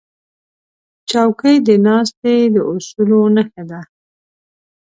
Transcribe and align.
چوکۍ 1.09 1.55
د 1.67 1.69
ناستې 1.85 2.35
د 2.53 2.55
اصولو 2.71 3.21
نښه 3.35 3.63
ده. 3.69 3.81